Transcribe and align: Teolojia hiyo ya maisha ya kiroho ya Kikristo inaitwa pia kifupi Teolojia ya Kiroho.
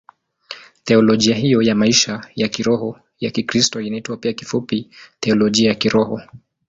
Teolojia 0.83 1.35
hiyo 1.35 1.61
ya 1.61 1.75
maisha 1.75 2.21
ya 2.35 2.47
kiroho 2.47 2.99
ya 3.19 3.31
Kikristo 3.31 3.81
inaitwa 3.81 4.17
pia 4.17 4.33
kifupi 4.33 4.89
Teolojia 5.19 5.69
ya 5.69 5.75
Kiroho. 5.75 6.21